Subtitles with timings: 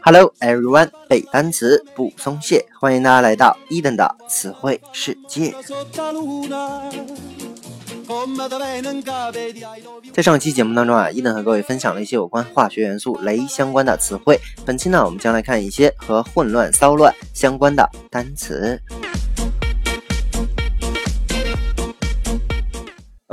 [0.00, 5.54] Hello everyone，背单词不松懈，欢迎大家来到伊登的词汇世界。
[10.12, 14.36] 在上期节目当中啊，伊登和各位分享了一些有关化学元素镭相关的词汇。
[14.64, 18.82] 本期呢，我们将来看一些和混乱、骚乱相关的单词。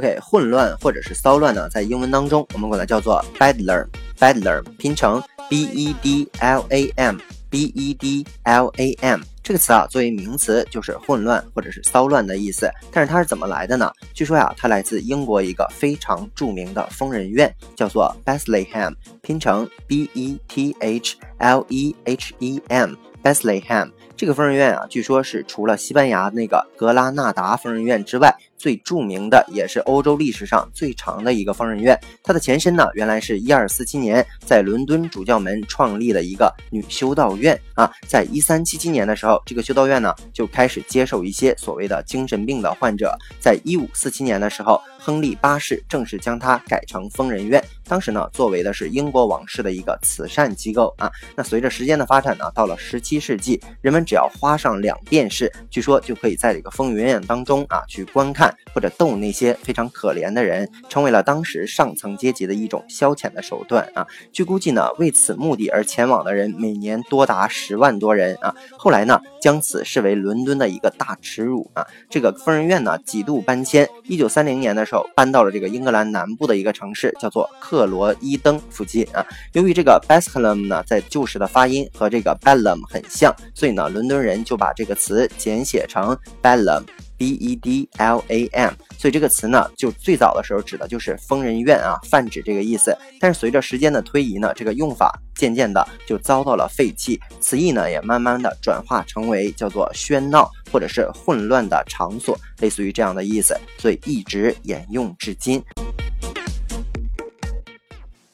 [0.00, 12.70] OK，混乱或者是骚乱呢，在英文当中我们管它叫做 bedlam，bedlam 拼成 b e d l a m，b e d l a m 这个词啊，作为名词就是混乱或者是骚乱的意思。
[12.90, 13.92] 但是它是怎么来的呢？
[14.14, 23.90] 据说呀，它来自英国一个非常著名的疯人院，叫做 Bethlehem，拼成 b e t h l e h e m，Bethlehem。
[24.20, 31.98] 这个疯人院啊，据说是除了西班牙那个格拉纳达疯人院之外，最著名的也是欧洲历史上最长的一个疯人院。
[32.22, 37.90] 它的前身呢，原来是一二四七年在伦敦主教门创立的一个女修道院啊。
[38.06, 43.16] 在一三七七年的时候，这个修道院呢就开始接受一些所谓的精神病的患者。
[43.40, 47.64] 在一五四七年的时候，亨利八世正式将它改成疯人院。
[47.90, 51.10] 当时呢，作为的是英国王室的一个慈善机构啊。
[51.34, 64.06] 那随着时间的发展呢，到了十七世纪，人们只要花上两便士，据说就可以在这个疯人院当中啊去观看或者逗那些非常可怜的人，成为了当时上层阶级的一种消遣的手段啊。
[64.32, 68.54] 据估计呢，为此目的而前往的人每年多达十万多人啊。
[68.78, 71.84] 后来呢，将此视为伦敦的一个大耻辱啊。
[72.08, 79.24] 这个疯人院呢几度搬迁，一九三零年的时候搬到了这个英格兰南部的一个城市，叫做克克罗伊登附近啊。
[79.54, 84.44] 由于这个 Bethlehem 呢在旧时的发音和这个 Bedlam 很像，所以呢，伦敦人。
[84.50, 92.96] 就把这个词简写成 Bedlam，B E D L A M，所以这个词呢，就最早的时候指的就是疯人院啊，泛指这个意思。
[93.20, 105.62] 但是随着时间的推移呢，这个用法渐渐的就遭到了废弃，词义呢也慢慢的转化成为叫做喧闹或者是混乱的场所，类似于这样的意思，所以一直沿用至今。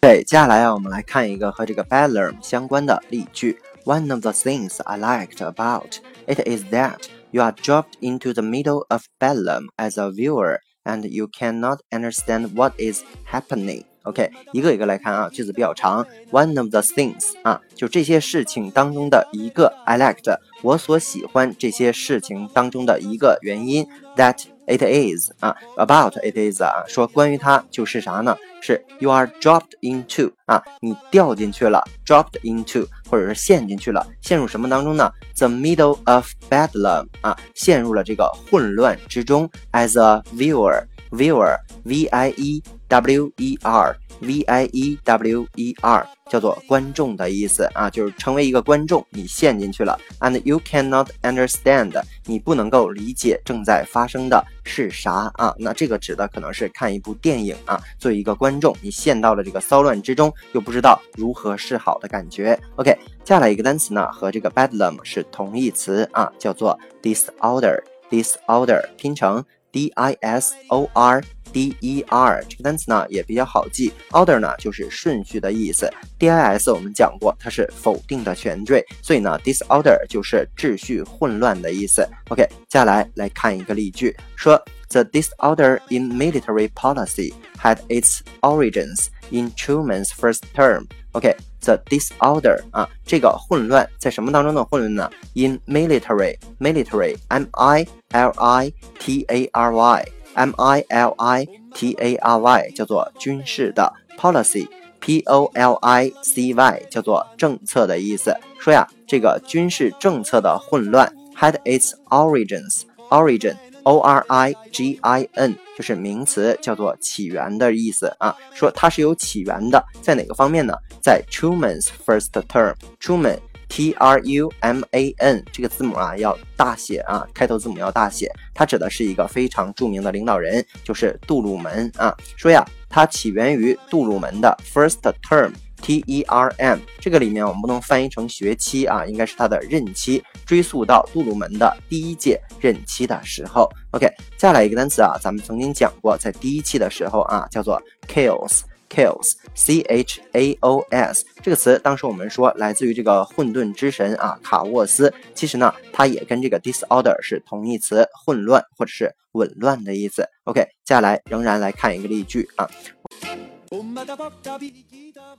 [0.05, 3.59] 对，接下来啊，我们来看一个和这个 Bedlam 相关的例句。
[3.85, 8.85] One of the things I liked about it is that you are dropped into the middle
[8.89, 13.85] of bedlam as a viewer and you cannot understand what is happening.
[14.03, 16.05] OK，一个一个来看啊，句子比较长。
[16.31, 28.37] One of the things 啊，就这些事情当中的一个，I liked 我所喜欢这些事情当中的一个原因，that It is 啊，about it is 啊，说关于它就是啥呢？
[28.61, 35.11] 是 you are dropped into 啊，你掉进去了，dropped into 或者是陷进去了，陷入什么当中呢？
[35.37, 39.49] The middle of bedlam 啊，陷入了这个混乱之中。
[39.71, 43.96] As a viewer，viewer，v i e w e r。
[44.20, 50.00] v i e w e r 叫做观众的意思啊，就是成为一个观众，你陷进去了。
[50.20, 55.54] And you cannot understand，你不能够理解正在发生的是啥啊？
[55.58, 62.58] 那这个指的可能是看一部电影啊，作为一个观众，你陷到了这个骚乱之中，又不知道如何是好的感觉。
[62.76, 62.90] OK，
[63.22, 71.22] 接下来一个单词呢，和这个 bedlam 是同义词啊，叫做 disorder，disorder 拼成 d i s o r。
[71.52, 82.06] D E R 这个单词呢也比较好记，order 呢就是顺序的意思，D I S 我们讲过它是否定的前缀，所以呢 disorder 就是秩序混乱的意思。
[82.28, 95.11] OK，接下来来看一个例句，说 The disorder in military policy had its origins in Truman's first term。OK，the disorder 啊，这个混乱在什么当中的混乱呢？
[95.33, 102.69] In military，military，M I L I T A R Y。M I L I T A R Y
[102.73, 108.33] 叫做军事的 policy，P O L I C Y 叫做政策的意思。
[108.57, 118.36] 说呀，这个军事政策的混乱 had its origins，origin O R I G I N 就是名词，叫做起源的意思啊。
[118.52, 120.74] 说它是有起源的，在哪个方面呢？
[121.00, 123.38] 在 Truman's first term，Truman。
[123.68, 128.30] T R U M A N 这个字母啊要大写啊，开头字母要大写。
[128.54, 132.14] 它指的是一个非常著名的领导人，就是杜鲁门啊。
[132.36, 135.50] 说呀，它起源于杜鲁门的 first term
[135.82, 143.70] T E R M，这个里面我们不能翻译成学期啊，应该是他的任期，追溯到杜鲁门的第一届任期的时候。
[143.92, 148.62] OK，接下来一个单词啊，咱们曾经讲过，在第一期的时候啊，叫做 chaos。
[148.88, 155.12] chaos，c h a o s 这个词，当时我们说来自于这个混沌之神啊卡沃斯。
[155.34, 160.24] 其实呢，它也跟这个 disorder 是同义词，混乱或者是紊乱的意思。
[160.44, 162.70] OK，接下来仍然来看一个例句啊。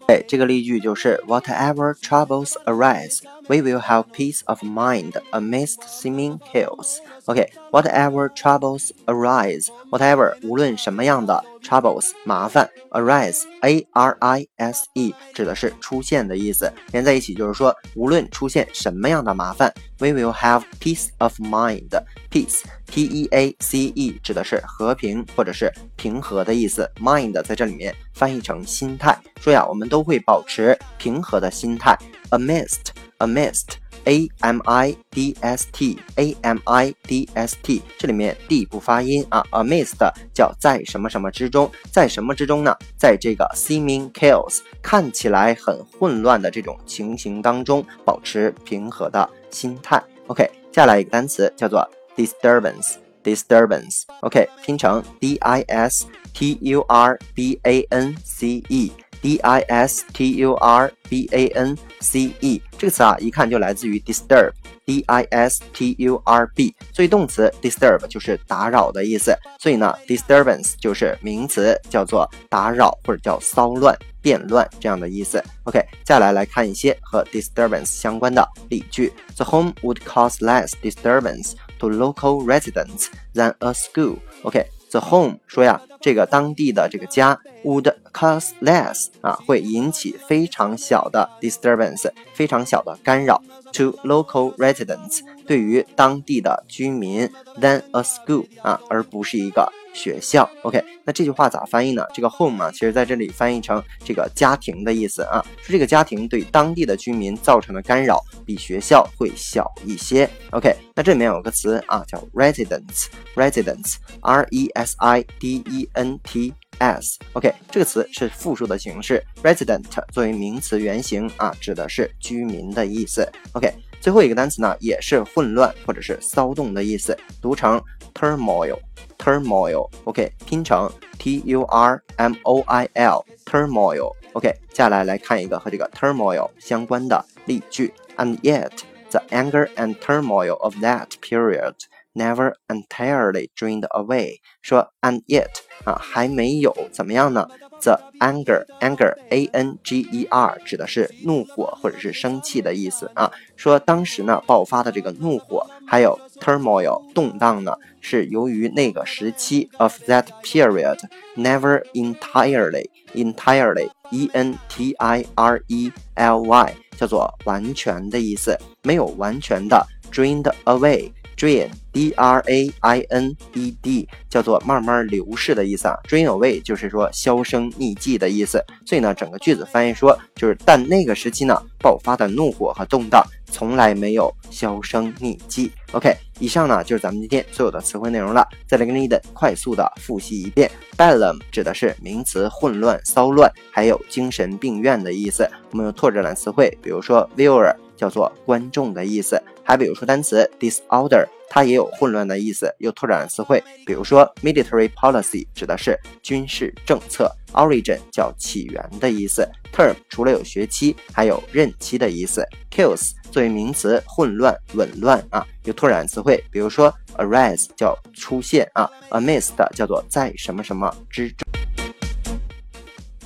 [0.07, 6.97] 哎，这个例句就是 Whatever troubles arise, we will have peace of mind amidst seeming chaos.
[7.27, 21.10] OK，whatever troubles arise，whatever 无论什么样的 troubles 麻烦 arise，a r i s e 指的是出现的意思，连在一起就是说无论出现什么样的麻烦，we will have peace
[21.20, 21.90] of mind。
[22.30, 31.98] peace p e a c e 指的是和平或者是平和的意思，mind 在这里面翻译成心态，说呀我们都会保持平和的心态。
[32.32, 32.88] amidst
[33.20, 38.67] amidst a m i d s t a m i d s t 这里面 d
[38.67, 39.97] 不发音啊，amidst
[40.35, 42.77] 叫在什么什么之中，在什么之中呢？
[42.99, 50.03] 在这个 seeming chaos 看起来很混乱的这种情形当中，保持平和的心态。
[50.27, 58.93] OK，接下来一个单词叫做 disturbance，disturbance，OK，拼成 d i s t u r b a n c e。
[59.21, 65.63] d i s t u r b a n c e 这个词啊，一看就来自于 disturb，d i s
[65.73, 75.41] t u r b，所以动词 disturb 就是打扰的意思，所以呢，disturbance 就是名词，叫做打扰或者叫骚乱、变乱这样的意思。
[75.65, 87.41] OK，接下来来看一些和 disturbance 相关的例句：The home would cause less disturbance to local residents than a school。OK。The home 说呀，这个当地的这个家
[87.64, 93.42] Would cause less 啊，会引起非常小的 disturbance，非常小的干扰
[93.74, 99.72] to local residents，对于当地的居民 than a school 啊，而不是一个。
[99.94, 102.06] 学校，OK，那这句话咋翻译呢？
[102.14, 110.30] 这个 home 啊，其实在这里翻译成这个家庭的意思啊，说这个家庭对当地的居民造成的干扰比学校会小一些。
[110.52, 123.28] OK，那这里面有个词啊，叫 residents，residents，R E S I D E N T S，OK，这个词是复数的形式，resident 作为名词原形啊，指的是居民的意思。
[123.54, 127.82] OK，最后一个单词呢，也是混乱或者是骚动的意思，读成
[128.14, 128.78] turmoil。
[129.18, 138.72] turmoil，OK，拼成 T U R M O I L，turmoil，OK，接下来来看一个和这个 turmoil 相关的例句，And yet
[139.10, 141.74] the anger and turmoil of that period
[142.17, 144.37] never entirely drained away。
[144.63, 145.51] 说 and yet
[145.85, 147.49] 啊，还没有怎么样呢？
[147.83, 153.33] The anger, anger, a n g e r 指的是怒火或者是生气的意思啊。
[153.57, 160.99] 说当时呢爆发的这个怒火，还有 turmoil 动荡呢，是由于那个时期 of that period
[161.37, 171.11] never entirely, entirely, e n t i r e l y 叫做完全的意思，没有完全的 drained away。
[171.38, 178.64] Drain d r a i n e d 叫做慢慢流逝的意思啊，drain away 就是说销声匿迹的意思。
[178.86, 185.72] 所以呢，整个句子翻译说就是，但那个时期呢，爆发的怒火和动荡从来没有销声匿迹。
[185.94, 188.46] OK，以上呢就是咱们今天所有的词汇内容了。
[188.68, 195.50] 再来跟你的快速的复习一遍，bedlam 指的是名词混乱、骚乱，还有精神病院的意思。
[195.72, 199.42] 我们有拓展的词汇，比如说 viewer 叫做观众的意思。
[199.64, 221.47] 还比如说单词 disorder，它也有混乱的意思，有拓展词汇，比如说 military policy 指的是军事政策，origin 叫起源的意思，term 除了有学期，还有任期的意思，chaos 作为名词，混乱、紊乱啊，有拓展词汇，比如说 arise 叫出现啊，amidst 叫做在什么什么之中。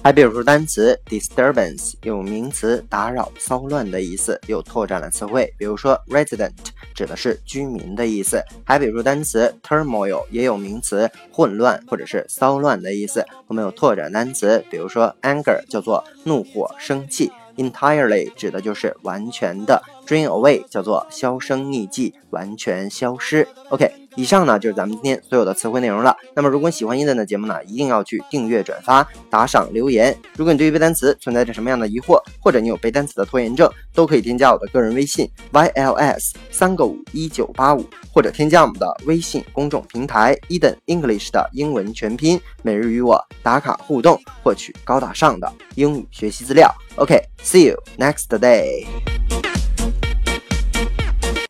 [0.03, 6.50] 还比如说单词 disturbance 有名词打扰、骚乱的意思，又拓展了词汇，比如说 resident
[6.96, 8.43] 指的是居民的意思。
[8.65, 13.24] 还比如说单词 turmoil 也有名词混乱或者是骚乱的意思。
[13.46, 23.48] 我们有拓展单词，比如说 anger 叫做怒火、生气，entirely 指的就是完全的，drain away 叫做销声匿迹、完全消失。
[23.70, 23.89] OK。
[24.18, 26.13] 以上呢就是咱们今天所有的词汇内容了。
[26.36, 30.13] 那么如果喜欢伊顿的节目呢，一定要去订阅、转发、打赏、留言。
[30.36, 46.70] 如果你对于背单词存在着什么样的疑惑，或者你有背单词的拖延症，都可以添加我的个人微信 yls 三个五一九八五，或者添加我们的微信公众平台伊顿 English 的英文全拼，每日与我打卡互动，获取高大上的英语学习资料。
[46.98, 48.86] OK，see you next day。